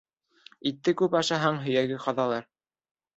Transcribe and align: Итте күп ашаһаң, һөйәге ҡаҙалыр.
Итте 0.69 0.93
күп 1.01 1.17
ашаһаң, 1.19 1.59
һөйәге 1.65 1.99
ҡаҙалыр. 2.07 2.49